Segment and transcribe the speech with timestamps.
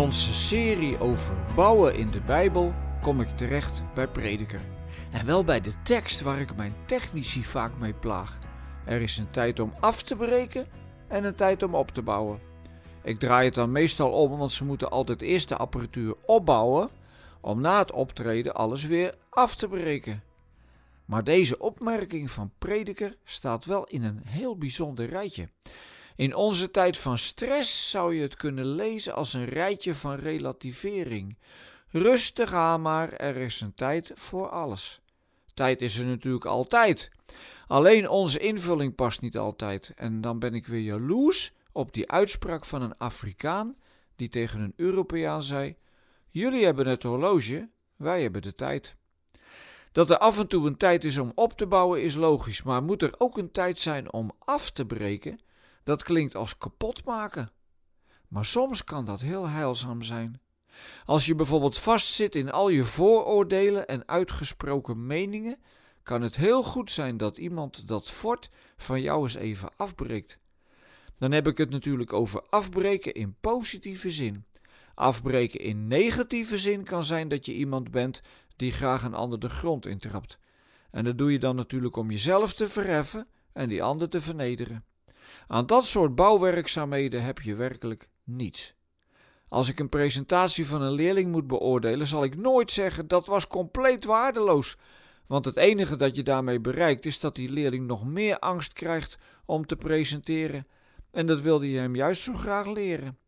[0.00, 4.60] onze serie over bouwen in de Bijbel kom ik terecht bij Prediker.
[5.10, 8.38] En wel bij de tekst waar ik mijn technici vaak mee plaag.
[8.84, 10.66] Er is een tijd om af te breken
[11.08, 12.40] en een tijd om op te bouwen.
[13.02, 16.90] Ik draai het dan meestal om, want ze moeten altijd eerst de apparatuur opbouwen
[17.40, 20.22] om na het optreden alles weer af te breken.
[21.04, 25.48] Maar deze opmerking van Prediker staat wel in een heel bijzonder rijtje.
[26.16, 31.38] In onze tijd van stress zou je het kunnen lezen als een rijtje van relativering.
[31.88, 35.00] Rustig aan maar, er is een tijd voor alles.
[35.54, 37.10] Tijd is er natuurlijk altijd.
[37.66, 39.92] Alleen onze invulling past niet altijd.
[39.96, 43.76] En dan ben ik weer jaloers op die uitspraak van een Afrikaan
[44.16, 45.76] die tegen een Europeaan zei:
[46.28, 48.94] Jullie hebben het horloge, wij hebben de tijd.
[49.92, 52.82] Dat er af en toe een tijd is om op te bouwen is logisch, maar
[52.82, 55.40] moet er ook een tijd zijn om af te breken?
[55.84, 57.50] Dat klinkt als kapot maken.
[58.28, 60.40] Maar soms kan dat heel heilzaam zijn.
[61.04, 65.58] Als je bijvoorbeeld vastzit in al je vooroordelen en uitgesproken meningen,
[66.02, 70.38] kan het heel goed zijn dat iemand dat fort van jou eens even afbreekt.
[71.18, 74.44] Dan heb ik het natuurlijk over afbreken in positieve zin.
[74.94, 78.22] Afbreken in negatieve zin kan zijn dat je iemand bent
[78.56, 80.38] die graag een ander de grond intrapt.
[80.90, 84.84] En dat doe je dan natuurlijk om jezelf te verheffen en die ander te vernederen.
[85.46, 88.74] Aan dat soort bouwwerkzaamheden heb je werkelijk niets.
[89.48, 93.46] Als ik een presentatie van een leerling moet beoordelen, zal ik nooit zeggen dat was
[93.46, 94.76] compleet waardeloos.
[95.26, 99.18] Want het enige dat je daarmee bereikt is dat die leerling nog meer angst krijgt
[99.44, 100.66] om te presenteren.
[101.10, 103.18] En dat wilde je hem juist zo graag leren.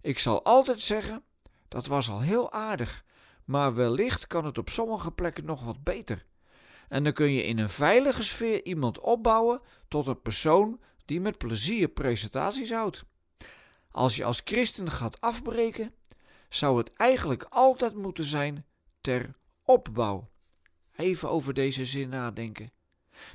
[0.00, 1.22] Ik zal altijd zeggen:
[1.68, 3.04] dat was al heel aardig,
[3.44, 6.24] maar wellicht kan het op sommige plekken nog wat beter.
[6.88, 11.38] En dan kun je in een veilige sfeer iemand opbouwen tot een persoon die met
[11.38, 13.04] plezier presentaties houdt.
[13.90, 15.94] Als je als christen gaat afbreken,
[16.48, 18.66] zou het eigenlijk altijd moeten zijn
[19.00, 19.34] ter
[19.64, 20.30] opbouw.
[20.96, 22.70] Even over deze zin nadenken.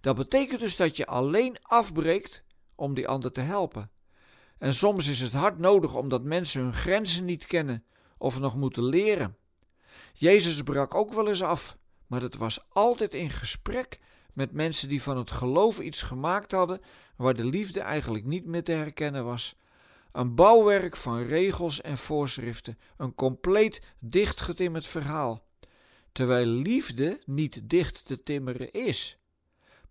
[0.00, 2.42] Dat betekent dus dat je alleen afbreekt
[2.74, 3.90] om die ander te helpen.
[4.58, 7.84] En soms is het hard nodig omdat mensen hun grenzen niet kennen
[8.18, 9.36] of nog moeten leren.
[10.12, 11.76] Jezus brak ook wel eens af,
[12.06, 13.98] maar dat was altijd in gesprek
[14.34, 16.80] met mensen die van het geloof iets gemaakt hadden
[17.16, 19.56] waar de liefde eigenlijk niet meer te herkennen was.
[20.12, 25.44] Een bouwwerk van regels en voorschriften, een compleet dichtgetimmerd verhaal.
[26.12, 29.18] Terwijl liefde niet dicht te timmeren is.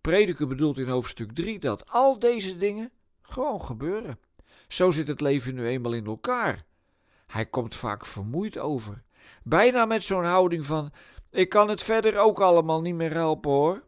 [0.01, 4.19] Prediker bedoelt in hoofdstuk 3 dat al deze dingen gewoon gebeuren.
[4.67, 6.66] Zo zit het leven nu eenmaal in elkaar.
[7.27, 9.03] Hij komt vaak vermoeid over.
[9.44, 10.91] Bijna met zo'n houding van:
[11.31, 13.83] Ik kan het verder ook allemaal niet meer helpen hoor.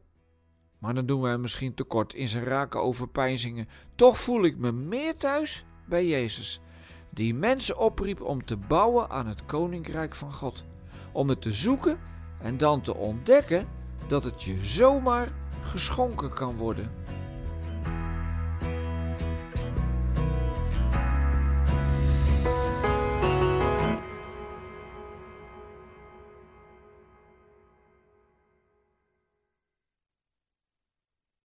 [0.82, 3.68] Maar dan doen we hem misschien tekort in zijn raken overpeinzingen.
[3.96, 6.62] Toch voel ik me meer thuis bij Jezus,
[7.10, 10.64] die mensen opriep om te bouwen aan het koninkrijk van God.
[11.12, 12.00] Om het te zoeken
[12.42, 13.68] en dan te ontdekken
[14.08, 15.32] dat het je zomaar
[15.62, 16.92] geschonken kan worden.